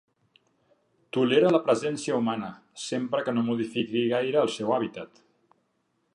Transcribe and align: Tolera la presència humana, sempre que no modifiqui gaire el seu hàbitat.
Tolera 1.17 1.51
la 1.55 1.59
presència 1.67 2.17
humana, 2.21 2.49
sempre 2.87 3.23
que 3.29 3.37
no 3.37 3.45
modifiqui 3.51 4.05
gaire 4.17 4.43
el 4.47 4.53
seu 4.57 4.75
hàbitat. 4.79 5.25